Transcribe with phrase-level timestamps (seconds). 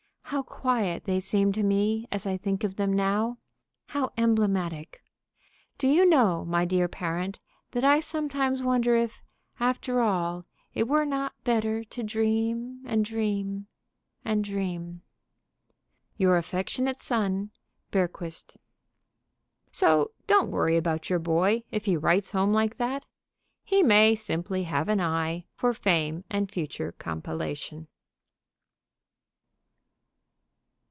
[0.25, 3.39] How quiet they seem to me as I think of them now!
[3.87, 5.03] How emblematic!
[5.77, 7.37] Do you know, my dear Parent,
[7.71, 9.21] that I sometimes wonder if,
[9.59, 13.67] after all, it were not better to dream, and dream...
[14.23, 15.01] and dream.
[16.15, 17.51] Your affectionate son,
[17.91, 18.55] BERGQUIST.
[19.73, 23.03] So don't worry about your boy if he writes home like that.
[23.65, 27.89] He may simply have an eye for fame and future compilation.